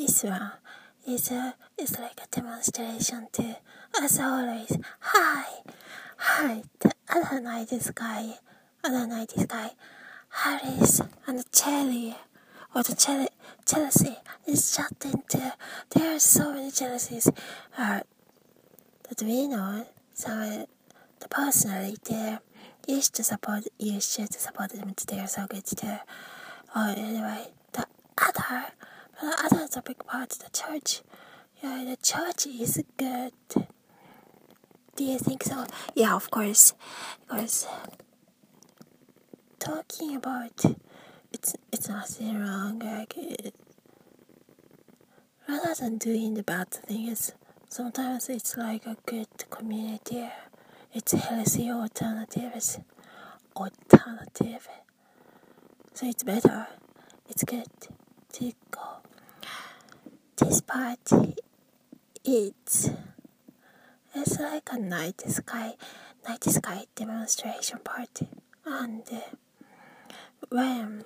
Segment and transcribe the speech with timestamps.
[0.00, 0.50] this one
[1.06, 3.56] is a is like a demonstration to,
[4.02, 5.44] as always, hi,
[6.16, 6.62] hi.
[6.78, 8.38] The other night, this guy,
[8.82, 9.72] other night, this guy,
[10.30, 12.16] Harris and Cherry,
[12.74, 13.28] or the Chelsea,
[13.66, 14.16] Chelsea
[14.46, 15.52] is chatting to.
[15.90, 17.28] There are so many Chelseas
[17.76, 18.00] uh,
[19.08, 19.86] that we know.
[20.14, 20.66] So
[21.20, 22.40] the personally there
[22.88, 24.94] used to support, used to support them.
[25.08, 25.96] They are so good too.
[26.74, 27.84] Oh, anyway, the
[28.16, 28.66] other,
[29.20, 31.02] the other is a big part of the church.
[31.62, 33.32] Yeah, the church is good.
[34.96, 35.66] Do you think so?
[35.94, 36.74] Yeah, of course.
[37.28, 37.66] Because
[39.58, 40.64] talking about
[41.32, 42.78] it's it's nothing wrong.
[42.78, 43.54] Like it,
[45.48, 47.32] rather than doing the bad things,
[47.68, 50.28] sometimes it's like a good community.
[50.92, 52.78] It's healthy alternatives.
[53.56, 54.68] Alternative.
[55.94, 56.66] So it's better.
[57.28, 57.66] It's good
[58.32, 58.80] to go.
[60.50, 61.36] This party,
[62.24, 62.90] it's
[64.16, 65.74] it's like a night sky,
[66.28, 68.26] night sky demonstration party,
[68.66, 69.20] and uh,
[70.48, 71.04] when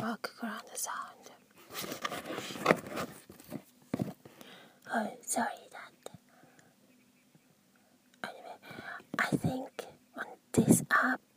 [0.00, 1.30] background sound.
[4.92, 6.10] Oh, sorry that.
[8.24, 8.56] Anyway,
[9.20, 9.84] I think
[10.16, 11.33] on this app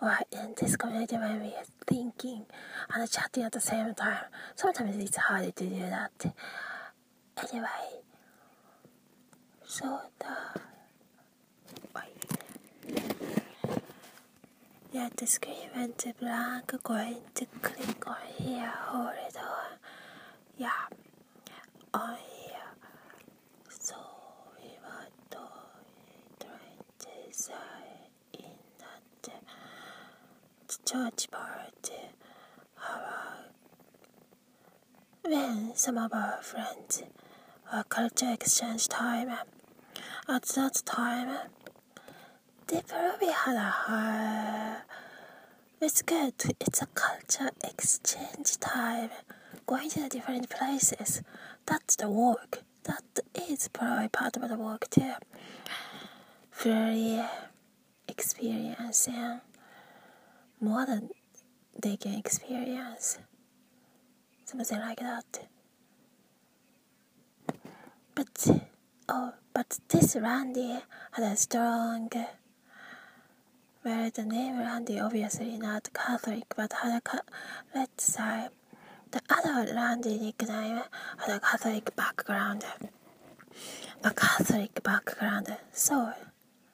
[0.00, 2.46] or in this community when we are thinking
[2.94, 6.34] and chatting at the same time, sometimes it's hard to do that.
[7.52, 8.02] Anyway,
[9.66, 10.60] so the
[14.92, 16.72] Yeah, the screen went blank.
[16.82, 18.72] Going to click on here.
[18.86, 19.78] Hold it on.
[20.56, 20.70] Yeah,
[21.94, 22.72] on here.
[23.68, 23.94] So
[24.60, 25.06] we were
[26.40, 27.52] trying to say
[28.34, 29.32] in that
[30.84, 32.10] church party.
[35.22, 37.02] When some of our friends
[37.72, 39.28] our culture exchange time
[40.28, 41.36] at that time
[42.66, 44.82] they probably had a hard.
[45.80, 46.34] It's good.
[46.60, 49.10] It's a culture exchange time.
[49.66, 51.22] Going to different places.
[51.66, 52.62] That's the work.
[52.84, 55.12] That is probably part of the work too.
[56.52, 57.22] Very
[58.08, 59.40] experiencing
[60.60, 61.10] more than
[61.80, 63.18] they can experience.
[64.44, 65.46] Something like that.
[68.14, 68.48] But
[69.08, 70.78] oh, but this Randy
[71.12, 72.10] had a strong
[73.84, 77.20] Well, the name Randy obviously not Catholic but had a
[77.74, 78.48] let's say
[79.10, 80.82] the other Randy nickname
[81.18, 82.64] had a Catholic background.
[84.04, 85.56] A Catholic background.
[85.72, 86.12] So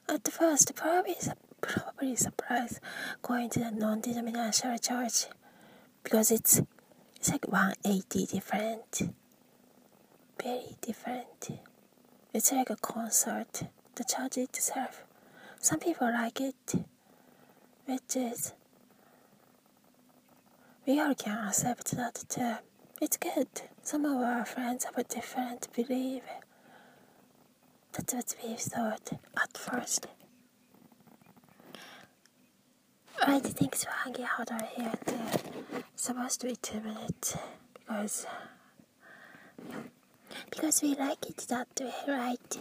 [0.09, 1.17] at first probably
[1.61, 2.81] probably surprised
[3.23, 5.27] going to the non-denominational church
[6.03, 6.61] because it's
[7.17, 9.15] it's like 180 different.
[10.43, 11.51] Very different.
[12.35, 13.63] It's like a concert.
[13.95, 15.03] The church itself.
[15.59, 16.75] Some people like it
[17.87, 18.53] which is
[20.87, 22.57] we all can accept that too.
[23.01, 23.49] It's good.
[23.83, 26.23] Some of our friends have a different belief.
[27.93, 29.11] That's what we thought
[29.43, 30.07] at first.
[33.29, 35.83] I think so hanging out right here too.
[35.97, 37.37] Supposed to be two minutes
[37.75, 38.27] because
[40.51, 42.59] because we like it that way, right?